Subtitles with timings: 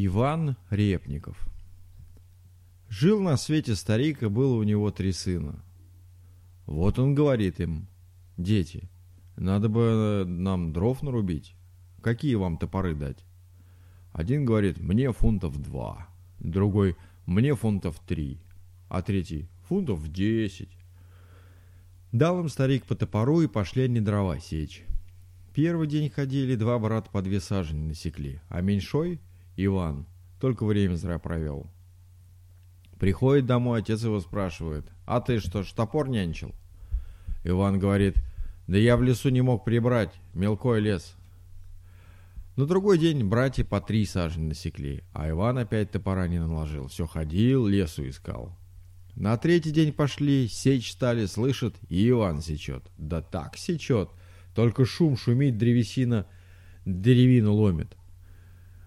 [0.00, 1.44] Иван Репников
[2.88, 5.60] Жил на свете старик, и было у него три сына.
[6.66, 7.88] Вот он говорит им,
[8.36, 8.88] «Дети,
[9.36, 11.56] надо бы нам дров нарубить.
[12.00, 13.24] Какие вам топоры дать?»
[14.12, 16.06] Один говорит, «Мне фунтов два».
[16.38, 16.96] Другой,
[17.26, 18.38] «Мне фунтов три».
[18.88, 20.78] А третий, «Фунтов десять».
[22.12, 24.84] Дал им старик по топору, и пошли они дрова сечь.
[25.54, 29.18] Первый день ходили, два брата по две сажени насекли, а меньшой,
[29.60, 30.06] Иван,
[30.40, 31.66] только время зря провел.
[33.00, 36.54] Приходит домой, отец его спрашивает, «А ты что ж, топор нянчил?»
[37.42, 38.14] Иван говорит,
[38.68, 41.16] «Да я в лесу не мог прибрать, мелкой лес».
[42.54, 47.06] На другой день братья по три сажени насекли, а Иван опять топора не наложил, все
[47.06, 48.56] ходил, лесу искал.
[49.16, 52.84] На третий день пошли, сечь стали, слышат, и Иван сечет.
[52.96, 54.10] Да так сечет,
[54.54, 56.26] только шум шумит, древесина
[56.84, 57.97] деревину ломит.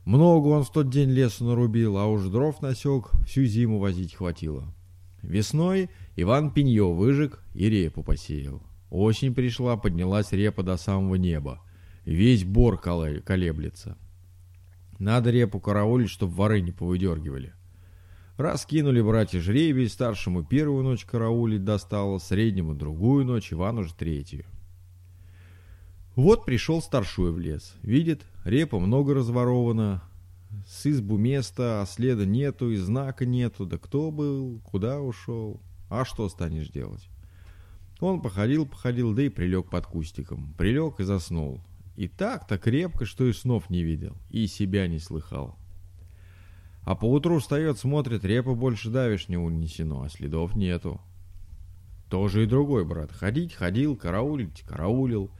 [0.05, 4.74] Много он в тот день лесу нарубил, а уж дров насек, всю зиму возить хватило.
[5.21, 8.63] Весной Иван пенье выжег и репу посеял.
[8.90, 11.62] Осень пришла, поднялась репа до самого неба.
[12.04, 13.98] Весь бор колеблется.
[14.98, 17.54] Надо репу караулить, чтоб воры не повыдергивали.
[18.38, 24.46] Раскинули братья жребий, старшему первую ночь караулить достало, среднему другую ночь, Ивану же третью.
[26.15, 27.76] Вот пришел старшой в лес.
[27.84, 30.04] Видит, репа много разворована,
[30.67, 33.65] с избу места, а следа нету, и знака нету.
[33.65, 37.07] Да кто был, куда ушел, а что станешь делать?
[38.01, 40.54] Он походил, походил, да и прилег под кустиком.
[40.57, 41.62] Прилег и заснул.
[41.95, 45.55] И так, так крепко, что и снов не видел, и себя не слыхал.
[46.84, 50.99] А поутру встает, смотрит, репа больше давишь не унесено, а следов нету.
[52.09, 53.12] Тоже и другой брат.
[53.12, 55.32] Ходить ходил, караулить караулил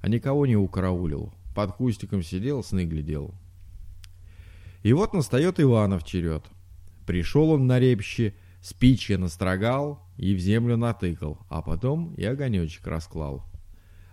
[0.00, 1.32] а никого не укараулил.
[1.54, 3.34] Под кустиком сидел, сны глядел.
[4.82, 6.44] И вот настает Иванов черед.
[7.06, 13.44] Пришел он на репще, спичья настрогал и в землю натыкал, а потом и огонечек расклал.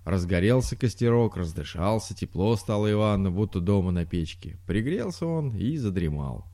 [0.03, 4.57] Разгорелся костерок, раздышался, тепло стало Ивану, будто дома на печке.
[4.66, 6.45] Пригрелся он и задремал.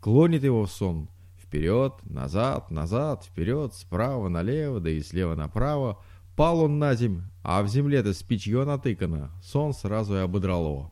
[0.00, 1.08] Клонит его в сон.
[1.42, 6.02] Вперед, назад, назад, вперед, справа налево, да и слева направо—
[6.36, 9.30] Пал он на земь, а в земле-то спичье натыкано.
[9.42, 10.90] Сон сразу и ободрало.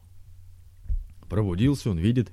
[1.29, 2.33] Пробудился он, видит,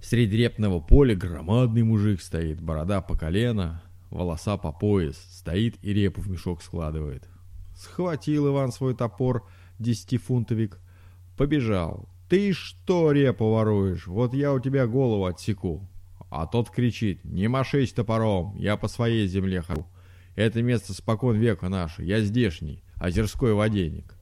[0.00, 6.20] среди репного поля громадный мужик стоит, борода по колено, волоса по пояс, стоит и репу
[6.20, 7.28] в мешок складывает.
[7.74, 10.78] Схватил Иван свой топор, десятифунтовик,
[11.36, 12.08] побежал.
[12.28, 14.06] «Ты что репу воруешь?
[14.06, 15.88] Вот я у тебя голову отсеку».
[16.30, 19.86] А тот кричит, «Не машись топором, я по своей земле хожу».
[20.34, 24.16] Это место спокон века наше, я здешний, озерской воденник.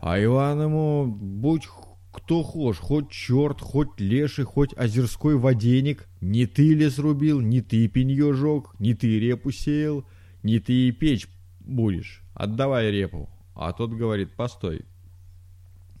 [0.00, 1.66] А Иван ему, будь
[2.12, 7.88] кто хошь, хоть черт, хоть леший, хоть озерской воденик, не ты лес рубил, не ты
[7.88, 10.04] пенье жег, не ты репу сеял,
[10.42, 11.28] не ты и печь
[11.60, 13.30] будешь, отдавай репу.
[13.54, 14.84] А тот говорит, постой,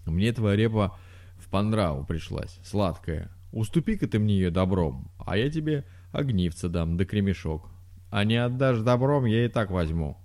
[0.04, 0.98] мне твоя репа
[1.38, 7.04] в пандраву пришлась, сладкая, уступи-ка ты мне ее добром, а я тебе огнивца дам да
[7.04, 7.73] кремешок
[8.14, 10.16] а не отдашь добром, я и так возьму».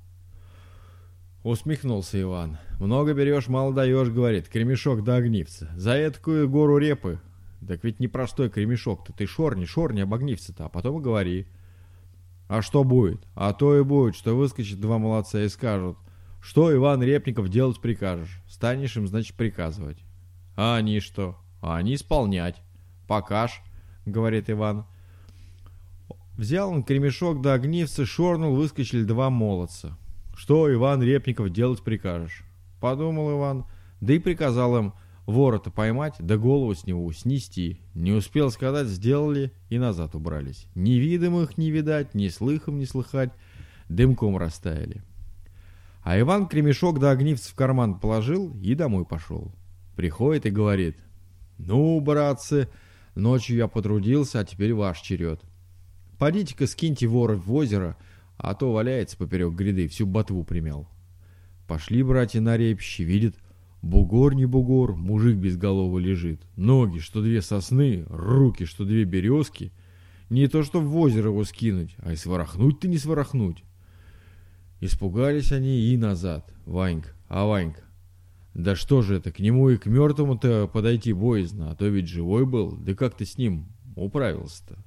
[1.42, 2.60] Усмехнулся Иван.
[2.80, 5.72] «Много берешь, мало даешь,— говорит,— кремешок да огнивца.
[5.76, 7.20] За эткую гору репы.
[7.68, 9.12] Так ведь не простой кремешок-то.
[9.12, 11.48] Ты шорни, шорни об огнивце-то, а потом и говори.
[12.48, 13.26] А что будет?
[13.34, 15.98] А то и будет, что выскочат два молодца и скажут,
[16.42, 18.44] что, Иван Репников, делать прикажешь.
[18.48, 19.98] Станешь им, значит, приказывать.
[20.56, 21.40] А они что?
[21.60, 22.62] А они исполнять.
[23.08, 23.64] Покаж,—
[24.06, 24.86] говорит Иван.—
[26.40, 29.98] Взял он кремешок до огнивца, шорнул, выскочили два молодца.
[30.34, 32.46] «Что, Иван Репников, делать прикажешь?»
[32.80, 33.66] Подумал Иван,
[34.00, 34.94] да и приказал им
[35.26, 37.82] ворота поймать, да голову с него снести.
[37.94, 40.68] Не успел сказать, сделали и назад убрались.
[40.76, 43.34] Ни видом их не видать, ни слыхом не слыхать,
[43.90, 45.04] дымком растаяли.
[46.04, 49.54] А Иван кремешок до огнивца в карман положил и домой пошел.
[49.98, 51.00] Приходит и говорит,
[51.58, 52.70] «Ну, братцы,
[53.14, 55.42] ночью я потрудился, а теперь ваш черед.
[56.20, 57.96] Подите-ка скиньте вора в озеро,
[58.38, 60.90] а то валяется поперек гряды, всю ботву примял.
[61.66, 63.36] Пошли братья на репище, видят,
[63.82, 66.42] бугор не бугор, мужик без головы лежит.
[66.58, 69.72] Ноги, что две сосны, руки, что две березки.
[70.30, 73.64] Не то, что в озеро его скинуть, а и сворохнуть-то не сворохнуть.
[74.82, 76.54] Испугались они и назад.
[76.66, 77.82] Ванька, а Ванька,
[78.54, 82.46] да что же это, к нему и к мертвому-то подойти боязно, а то ведь живой
[82.46, 84.84] был, да как ты с ним управился-то?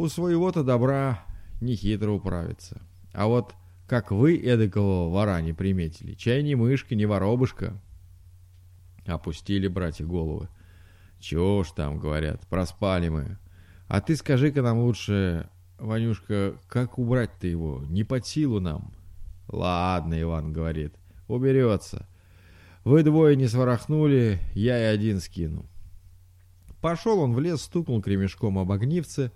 [0.00, 1.22] У своего-то добра
[1.60, 2.80] нехитро управиться.
[3.12, 3.54] А вот
[3.86, 7.78] как вы эдакого вора не приметили, чай не мышка, не воробушка.
[9.04, 10.48] Опустили братья головы.
[11.18, 13.36] Чего ж там, говорят, проспали мы.
[13.88, 17.84] А ты скажи-ка нам лучше, Ванюшка, как убрать-то его?
[17.90, 18.94] Не под силу нам.
[19.48, 20.94] Ладно, Иван говорит,
[21.28, 22.08] уберется.
[22.84, 25.66] Вы двое не сворохнули, я и один скину.
[26.80, 29.30] Пошел он в лес, стукнул кремешком об огнивце.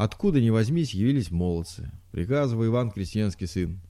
[0.00, 1.90] Откуда ни возьмись, явились молодцы.
[2.10, 3.82] Приказывал Иван Крестьянский сын.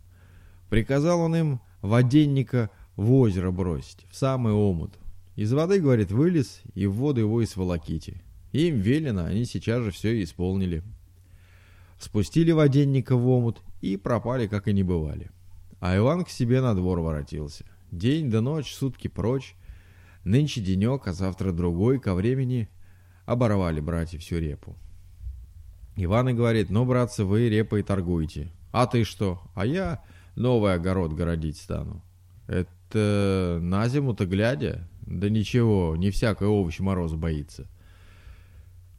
[0.68, 4.98] Приказал он им воденника в озеро бросить, в самый омут.
[5.36, 8.24] Из воды, говорит, вылез, и в воду его и сволоките.
[8.50, 10.82] Им велено, они сейчас же все и исполнили.
[12.00, 15.30] Спустили воденника в омут и пропали, как и не бывали.
[15.78, 17.64] А Иван к себе на двор воротился.
[17.92, 19.54] День да ночь, сутки прочь.
[20.24, 22.68] Нынче денек, а завтра другой, ко времени
[23.26, 24.76] оборвали братья всю репу.
[26.04, 28.50] Иван и говорит, ну, братцы, вы репой торгуете.
[28.72, 29.40] А ты что?
[29.54, 30.02] А я
[30.36, 32.02] новый огород городить стану.
[32.46, 34.88] Это на зиму-то глядя?
[35.02, 37.68] Да ничего, не всякий овощ мороз боится.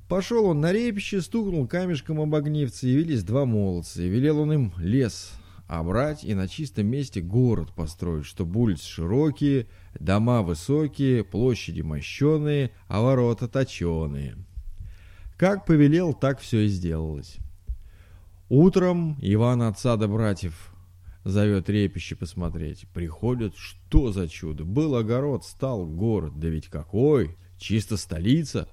[0.07, 4.73] Пошел он на репище, стукнул камешком об огнивце, явились два молодца, и велел он им
[4.77, 5.31] лес
[5.71, 9.67] обрать и на чистом месте город построить, чтобы улицы широкие,
[9.97, 14.35] дома высокие, площади мощеные, а ворота точеные.
[15.41, 17.37] Как повелел, так все и сделалось.
[18.47, 20.71] Утром Иван отца да братьев
[21.23, 22.87] зовет репище посмотреть.
[22.93, 24.65] Приходят, что за чудо.
[24.65, 26.33] Был огород, стал город.
[26.37, 27.37] Да ведь какой!
[27.57, 28.69] Чисто столица.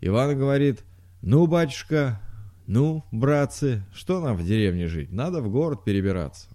[0.00, 0.84] Иван говорит,
[1.22, 2.20] ну, батюшка,
[2.68, 5.10] ну, братцы, что нам в деревне жить?
[5.10, 6.50] Надо в город перебираться.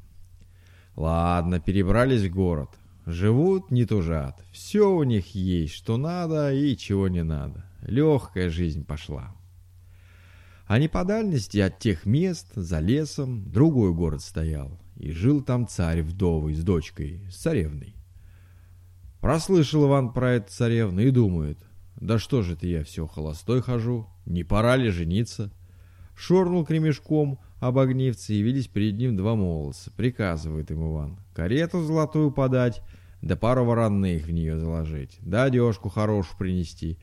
[0.96, 2.70] Ладно, перебрались в город.
[3.06, 4.42] Живут, не тужат.
[4.54, 7.66] Все у них есть, что надо и чего не надо.
[7.86, 9.36] Легкая жизнь пошла.
[10.68, 14.80] А не по дальности от тех мест, за лесом, другой город стоял.
[14.96, 17.96] И жил там царь вдовый с дочкой, с царевной.
[19.22, 21.60] Прослышал Иван про это царевну и думает,
[21.96, 25.52] да что же это я все холостой хожу, не пора ли жениться?
[26.16, 29.92] шорнул кремешком об огнивце, явились перед ним два молодца.
[29.96, 32.82] Приказывает им Иван, карету золотую подать,
[33.22, 36.98] да пару вороных в нее заложить, да одежку хорошую принести,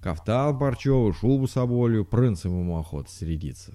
[0.00, 3.72] кафтан парчевый, шубу соболью, принцем ему охота средиться.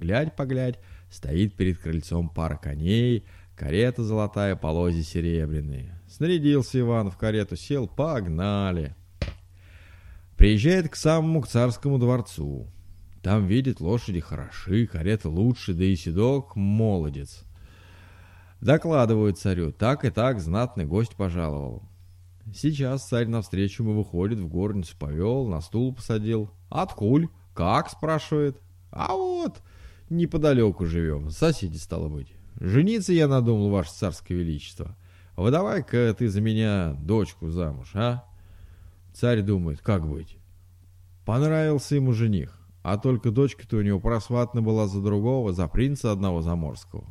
[0.00, 0.78] Глядь-поглядь,
[1.10, 3.24] стоит перед крыльцом пара коней,
[3.56, 6.00] карета золотая, полози серебряные.
[6.08, 8.94] Снарядился Иван в карету, сел, погнали.
[10.36, 12.68] Приезжает к самому к царскому дворцу.
[13.22, 17.44] Там, видит, лошади хороши, карета лучше, да и седок молодец.
[18.60, 21.82] Докладывают царю, так и так знатный гость пожаловал.
[22.52, 26.50] Сейчас царь навстречу ему выходит, в горницу повел, на стул посадил.
[26.68, 27.28] «Откуль?
[27.54, 28.60] Как?» спрашивает.
[28.90, 29.62] «А вот,
[30.10, 32.32] неподалеку живем, соседи стало быть.
[32.60, 34.96] Жениться я надумал, ваше царское величество.
[35.36, 38.24] Выдавай-ка ты за меня дочку замуж, а?»
[39.14, 40.36] Царь думает, как быть.
[41.24, 42.58] Понравился ему жених.
[42.82, 47.06] А только дочка-то у него просватна была за другого, за принца одного заморского.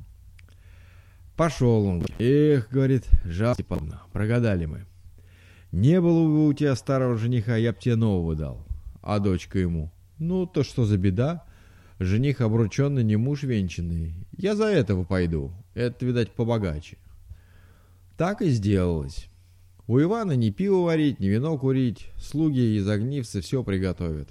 [1.36, 2.06] Пошел он.
[2.20, 4.86] Эх, говорит, Степановна, прогадали мы.
[5.74, 8.64] Не было бы у тебя старого жениха, я б тебе нового дал.
[9.02, 9.92] А дочка ему.
[10.20, 11.46] Ну, то что за беда?
[11.98, 14.14] Жених обрученный, не муж венчанный.
[14.38, 15.52] Я за этого пойду.
[15.74, 17.00] Это, видать, побогаче.
[18.18, 19.30] Так и сделалось.
[19.88, 22.06] У Ивана ни пиво варить, ни вино курить.
[22.18, 24.30] Слуги из огнивца все приготовят.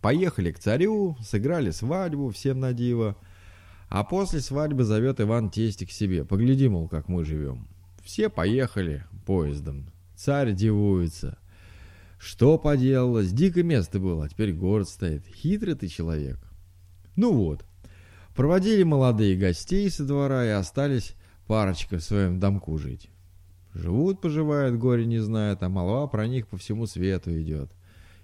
[0.00, 3.16] Поехали к царю, сыграли свадьбу всем на диво.
[3.88, 6.24] А после свадьбы зовет Иван тести к себе.
[6.24, 7.66] Погляди, мол, как мы живем.
[8.04, 9.92] Все поехали поездом.
[10.22, 11.36] Царь дивуется.
[12.16, 13.32] Что поделалось?
[13.32, 15.26] Дикое место было, а теперь город стоит.
[15.26, 16.38] Хитрый ты человек.
[17.16, 17.64] Ну вот.
[18.36, 21.16] Проводили молодые гостей со двора и остались
[21.48, 23.10] парочка в своем домку жить.
[23.74, 27.72] Живут, поживают, горе не знают, а молва про них по всему свету идет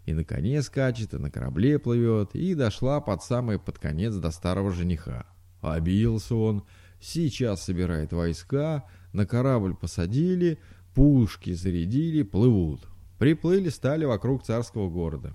[0.06, 4.30] и на коне скачет, и на корабле плывет, и дошла под самый под конец до
[4.30, 5.26] старого жениха.
[5.60, 6.64] Обиделся он,
[7.00, 10.60] сейчас собирает войска, на корабль посадили,
[10.94, 12.88] пушки зарядили, плывут.
[13.18, 15.34] Приплыли, стали вокруг царского города.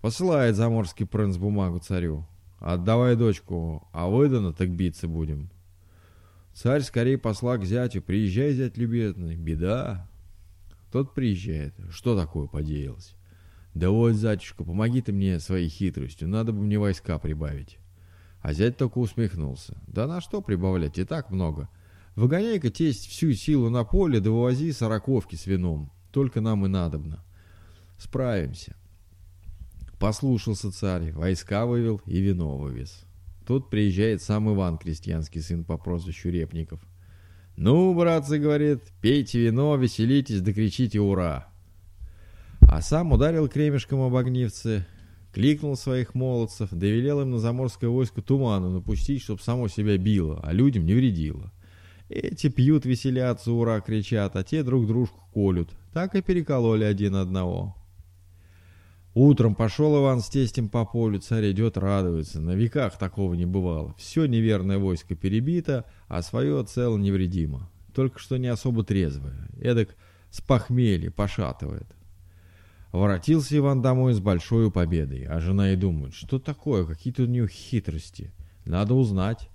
[0.00, 2.26] Посылает заморский принц бумагу царю.
[2.60, 5.50] «Отдавай дочку, а выдано, так биться будем».
[6.54, 8.02] Царь скорее посла к зятю.
[8.02, 10.08] «Приезжай, зять любезный, беда».
[10.90, 11.74] Тот приезжает.
[11.90, 13.14] Что такое подеялось?
[13.74, 17.78] «Да вот, зятюшка, помоги ты мне своей хитростью, надо бы мне войска прибавить».
[18.40, 19.80] А зять только усмехнулся.
[19.86, 21.68] «Да на что прибавлять, и так много.
[22.18, 25.92] Выгоняй-ка тесть всю силу на поле, да вывози сороковки с вином.
[26.10, 27.24] Только нам и надобно.
[27.96, 28.74] Справимся».
[30.00, 33.04] Послушался царь, войска вывел и вино вывез.
[33.46, 36.80] Тут приезжает сам Иван, крестьянский сын по прозвищу Репников.
[37.56, 41.48] «Ну, братцы,— говорит,— пейте вино, веселитесь, да «Ура!»
[42.62, 44.88] А сам ударил кремешком об огнивце,
[45.32, 50.52] кликнул своих молодцев, довелел им на заморское войско туману напустить, чтоб само себя било, а
[50.52, 51.52] людям не вредило.
[52.08, 55.70] Эти пьют, веселятся, ура, кричат, а те друг дружку колют.
[55.92, 57.76] Так и перекололи один одного.
[59.14, 62.40] Утром пошел Иван с тестем по полю, царь идет, радуется.
[62.40, 63.94] На веках такого не бывало.
[63.98, 67.68] Все неверное войско перебито, а свое цело невредимо.
[67.94, 69.48] Только что не особо трезвое.
[69.60, 69.96] Эдак
[70.30, 71.88] с похмелья пошатывает.
[72.92, 77.48] Воротился Иван домой с большой победой, а жена и думает, что такое, какие-то у нее
[77.48, 78.32] хитрости.
[78.64, 79.50] Надо узнать.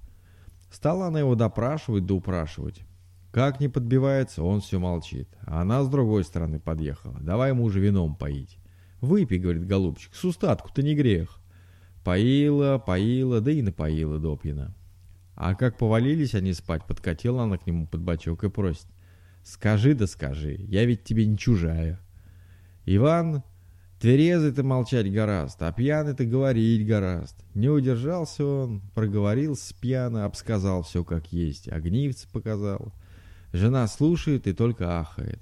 [0.74, 2.82] Стала она его допрашивать да упрашивать.
[3.32, 5.30] Как не подбивается, он все молчит.
[5.46, 7.20] А она с другой стороны подъехала.
[7.22, 8.58] Давай ему уже вином поить.
[9.00, 11.39] Выпей, говорит голубчик, с устатку-то не грех.
[12.03, 14.75] Поила, поила, да и напоила допьяна.
[15.36, 18.88] А как повалились они спать, подкатила она к нему под бочок и просит.
[19.44, 22.00] Скажи да скажи, я ведь тебе не чужая.
[22.86, 23.44] Иван,
[24.04, 27.38] тверезый-то молчать гораст, а пьяный-то говорить гораст.
[27.56, 32.94] Не удержался он, проговорил с пьяно, обсказал все как есть, огнивцы показал.
[33.54, 35.40] Жена слушает и только ахает.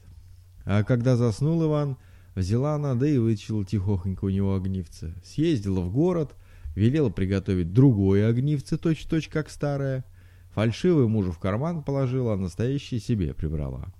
[0.63, 1.97] А когда заснул Иван,
[2.35, 5.13] Взяла она, да и вытащила тихохонько у него огнивце.
[5.23, 6.35] Съездила в город,
[6.75, 10.05] велела приготовить другое огнивце, точь-точь как старое.
[10.51, 13.93] Фальшивый мужу в карман положила, а настоящее себе прибрала.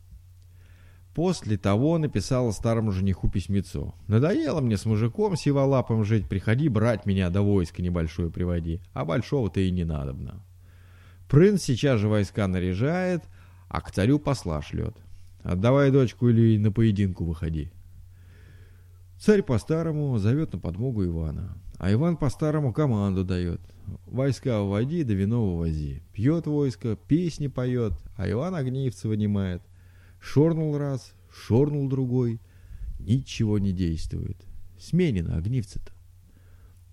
[1.13, 3.93] После того написала старому жениху письмецо.
[4.07, 9.59] «Надоело мне с мужиком сиволапом жить, приходи брать меня до войска небольшое приводи, а большого-то
[9.59, 10.41] и не надобно».
[11.29, 13.23] Принц сейчас же войска наряжает,
[13.67, 14.95] а к царю посла шлет.
[15.43, 17.71] «Отдавай дочку или на поединку выходи».
[19.19, 23.61] Царь по-старому зовет на подмогу Ивана, а Иван по-старому команду дает.
[24.05, 26.01] Войска уводи, да вино увози.
[26.13, 29.61] Пьет войско, песни поет, а Иван огнивца вынимает.
[30.21, 32.39] Шорнул раз, шорнул другой.
[32.99, 34.37] Ничего не действует.
[34.79, 35.91] Сменено огнивцы-то.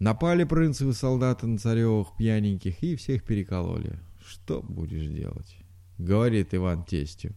[0.01, 4.01] Напали принцевы солдаты на царевых пьяненьких и всех перекололи.
[4.27, 5.57] Что будешь делать?
[5.99, 7.35] Говорит Иван тестю.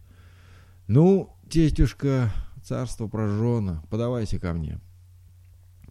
[0.87, 2.31] Ну, тестюшка,
[2.63, 4.79] Царство прожжено, подавайся ко мне.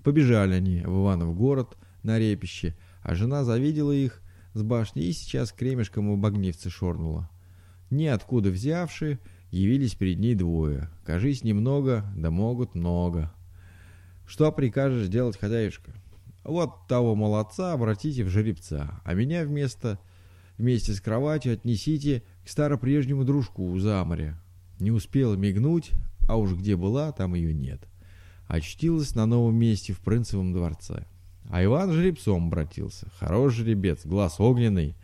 [0.04, 4.23] Побежали они в Иванов город на репище, а жена завидела их
[4.54, 7.28] с башни и сейчас кремешком в огнивце шорнула.
[7.90, 9.19] Ниоткуда взявши,
[9.50, 10.88] явились перед ней двое.
[11.04, 13.33] Кажись, немного, да могут много.
[14.26, 15.92] Что прикажешь делать, хозяюшка?
[16.45, 19.99] Вот того молодца обратите в жеребца, а меня вместо
[20.57, 24.37] вместе с кроватью отнесите к старопрежнему дружку за море.
[24.78, 25.90] Не успела мигнуть,
[26.28, 27.83] а уж где была, там ее нет.
[28.47, 31.07] Очтилась на новом месте в Принцевом дворце.
[31.49, 33.09] А Иван жеребцом обратился.
[33.19, 34.95] Хорош жеребец, глаз огненный.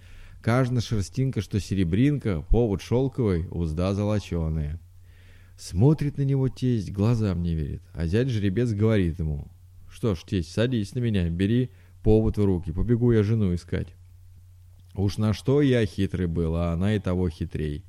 [0.40, 4.80] Каждая шерстинка, что серебринка, повод шелковый, узда золоченая.
[5.56, 7.82] Смотрит на него тесть, глазам не верит.
[7.92, 9.48] А зять жеребец говорит ему.
[9.90, 11.70] Что ж, тесть, садись на меня, бери
[12.02, 13.88] повод в руки, побегу я жену искать.
[14.94, 17.84] Уж на что я хитрый был, а она и того хитрей.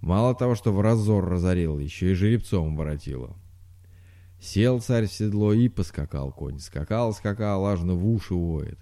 [0.00, 3.36] Мало того, что в разор разорил, еще и жеребцом воротила.
[4.40, 6.58] Сел царь в седло и поскакал конь.
[6.58, 8.78] Скакал, скакал, аж в уши воет.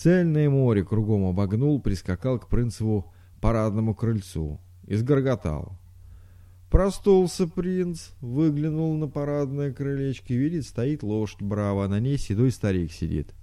[0.00, 4.60] Цельное море кругом обогнул, прискакал к принцеву парадному крыльцу.
[4.86, 5.76] и сгорготал.
[6.70, 13.34] Простулся принц, выглянул на парадное крылечко, видит, стоит лошадь браво, на ней седой старик сидит.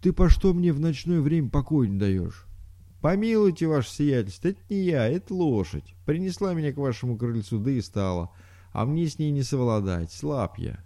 [0.00, 2.46] «Ты по что мне в ночное время покой не даешь?»
[3.02, 5.94] «Помилуйте, ваше сиятельство, это не я, это лошадь.
[6.06, 8.30] Принесла меня к вашему крыльцу, да и стала.
[8.72, 10.82] А мне с ней не совладать, слаб я».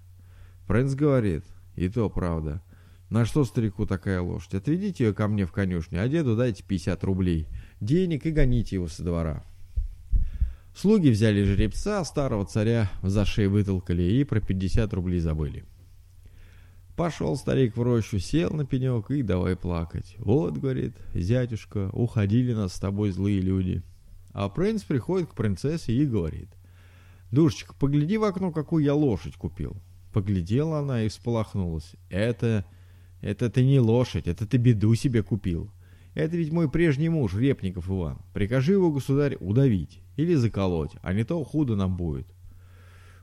[0.67, 1.45] Принц говорит,
[1.77, 2.61] и то правда.
[3.09, 4.55] На что старику такая лошадь?
[4.55, 7.47] Отведите ее ко мне в конюшню, а деду дайте 50 рублей.
[7.81, 9.45] Денег и гоните его со двора.
[10.75, 15.65] Слуги взяли жеребца, старого царя за шею вытолкали и про 50 рублей забыли.
[16.97, 20.17] Пошел старик в рощу, сел на пенек и давай плакать.
[20.19, 23.83] Вот, говорит, зятюшка, уходили нас с тобой злые люди.
[24.33, 26.49] А принц приходит к принцессе и говорит.
[27.31, 29.77] Душечка, погляди в окно, какую я лошадь купил.
[30.13, 31.95] Поглядела она и всполохнулась.
[32.11, 32.65] Это...
[33.21, 35.71] это ты не лошадь, это ты беду себе купил.
[36.15, 38.19] Это ведь мой прежний муж, Репников Иван.
[38.33, 42.27] Прикажи его, государь, удавить или заколоть, а не то худо нам будет.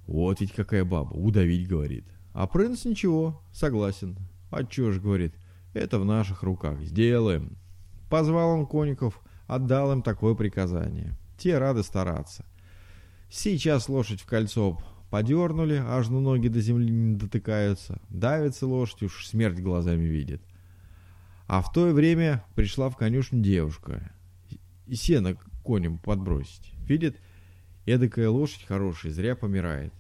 [0.06, 2.06] Вот ведь какая баба, удавить, говорит.
[2.34, 4.18] А принц ничего, согласен.
[4.70, 5.34] Чё ж, говорит,
[5.74, 7.58] это в наших руках, сделаем.
[8.10, 11.18] Позвал он конников, отдал им такое приказание.
[11.38, 12.46] Те рады стараться.
[13.30, 14.78] Сейчас лошадь в кольцо
[15.14, 18.02] подернули, аж на ноги до земли не дотыкаются.
[18.10, 20.42] Давится лошадь, уж смерть глазами видит.
[21.46, 24.12] А в то время пришла в конюшню девушка.
[24.88, 26.72] И сено конем подбросить.
[26.88, 27.16] Видит,
[27.86, 29.94] эдакая лошадь хорошая, зря помирает.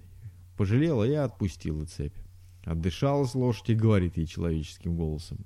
[0.57, 2.17] Пожалела и отпустила цепь.
[2.63, 5.45] Отдышалась лошадь и говорит ей человеческим голосом.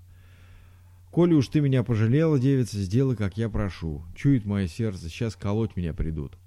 [1.12, 4.06] «Коли уж ты меня пожалела, девица, сделай, как я прошу.
[4.16, 6.38] Чует мое сердце, сейчас колоть меня придут.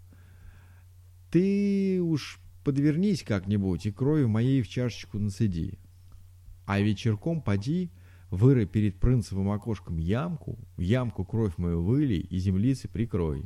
[1.30, 5.78] Ты уж подвернись как-нибудь и крови моей в чашечку насыди.
[6.66, 7.90] А вечерком поди,
[8.30, 13.44] вырой перед принцевым окошком ямку, в ямку кровь мою вылей и землицы прикрой.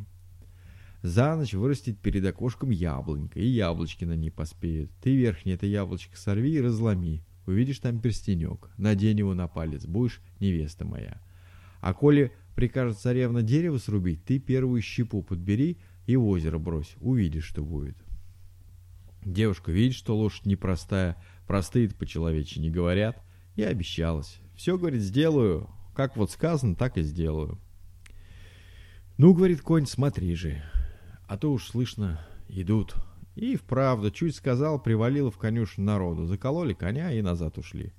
[1.02, 4.90] За ночь вырастет перед окошком яблонька, и яблочки на ней поспеют.
[5.02, 7.22] Ты верхнее это яблочко сорви и разломи.
[7.46, 11.20] Увидишь там перстенек, надень его на палец, будешь невеста моя.
[11.82, 17.44] А коли прикажет царевна дерево срубить, ты первую щепу подбери и в озеро брось, увидишь,
[17.44, 17.96] что будет.
[19.24, 21.16] Девушка видит, что лошадь непростая,
[21.46, 23.22] простые-то по-человечески не говорят,
[23.56, 24.38] и обещалась.
[24.54, 27.58] Все, говорит, сделаю, как вот сказано, так и сделаю.
[29.16, 30.62] Ну, говорит конь, смотри же,
[31.28, 32.94] а то уж слышно, идут.
[33.36, 37.92] И вправду, чуть сказал, привалило в конюшню народу, закололи коня и назад ушли.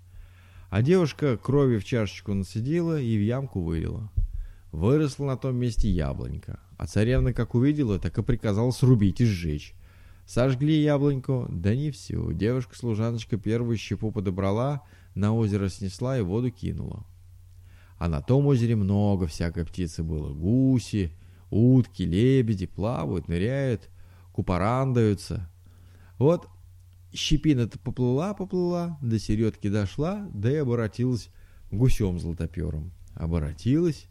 [0.70, 4.12] А девушка крови в чашечку насидела и в ямку вылила.
[4.72, 9.74] Выросла на том месте яблонька, а царевна, как увидела, так и приказала срубить и сжечь.
[10.26, 12.34] Сожгли яблоньку, да не всю.
[12.34, 14.82] Девушка-служаночка первую щепу подобрала,
[15.14, 17.06] на озеро снесла и воду кинула.
[17.98, 20.34] А на том озере много всякой птицы было.
[20.34, 21.12] Гуси,
[21.50, 23.90] Утки, лебеди плавают, ныряют,
[24.34, 25.50] купорандаются.
[26.18, 26.50] Вот
[27.14, 31.30] щепина-то поплыла-поплыла, до середки дошла, да и оборотилась
[31.72, 32.92] гусем-золотопером.
[33.14, 34.08] Оборотилась,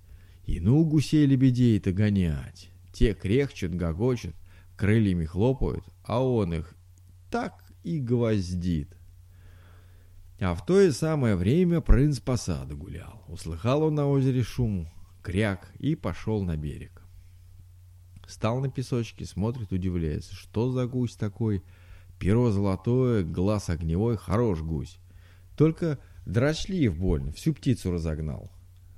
[0.47, 2.71] и ну гусей-лебедей-то гонять.
[2.93, 4.35] Те крехчут, гогочут,
[4.77, 6.75] крыльями хлопают, а он их
[7.31, 8.97] так и гвоздит.
[10.41, 13.25] А в то и самое время принц по саду гулял.
[13.29, 14.89] Услыхал он на озере шум,
[15.23, 17.03] кряк и пошел на берег.
[18.27, 20.35] Стал на песочке, смотрит, удивляется.
[20.35, 21.63] Что за гусь такой?
[22.19, 24.99] Перо золотое, глаз огневой, хорош гусь.
[25.57, 28.51] Только дрочлив больно, всю птицу разогнал.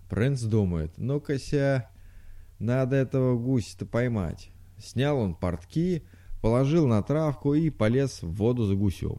[0.08, 1.38] Принц думает, ну-ка
[2.58, 4.50] надо этого гуся-то поймать.
[4.78, 6.04] Снял он портки,
[6.46, 9.18] положил на травку и полез в воду за гусем.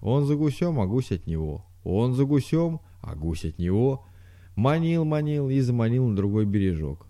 [0.00, 1.64] Он за гусем, а гусь от него.
[1.84, 4.04] Он за гусем, а гусь от него.
[4.56, 7.06] Манил-манил и заманил на другой бережок.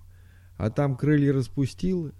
[0.59, 2.12] А там крылья распустил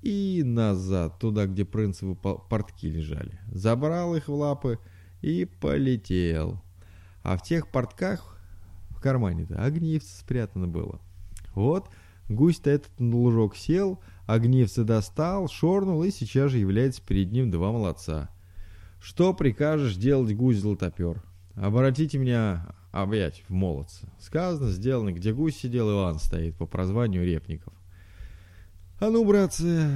[0.00, 3.38] и назад, туда, где принцевы портки лежали.
[3.52, 4.78] Забрал их в лапы
[5.20, 6.62] и полетел.
[7.22, 8.38] А в тех портках
[8.88, 10.98] в кармане-то огнивце спрятано было.
[11.54, 11.90] Вот
[12.30, 14.00] гусь-то этот на лужок сел,
[14.34, 18.30] огнивце достал, шорнул и сейчас же является перед ним два молодца.
[19.00, 21.22] Что прикажешь делать гусь-золотопер?
[21.54, 24.08] Обратите меня объять в молодца.
[24.18, 27.72] Сказано, сделано, где гусь сидел, Иван стоит по прозванию Репников.
[29.00, 29.88] А ну, братцы,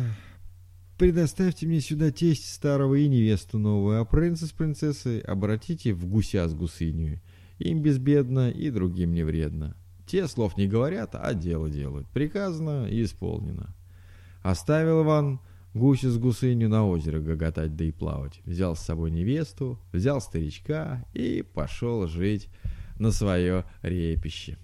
[0.99, 6.49] предоставьте мне сюда тесть старого и невесту новую, а принца с принцессой обратите в гуся
[6.49, 7.21] с гусынью.
[7.59, 9.77] Им безбедно и другим не вредно.
[10.07, 12.09] Те слов не говорят, а дело делают.
[12.09, 13.75] Приказано и исполнено.
[14.45, 15.41] Оставил Иван
[15.73, 18.43] гуся с гусынью на озеро гоготать да и плавать.
[18.45, 22.51] Взял с собой невесту, взял старичка и пошел жить
[22.99, 24.59] на свое репище.